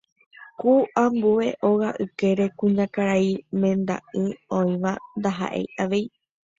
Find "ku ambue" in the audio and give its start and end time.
0.59-1.45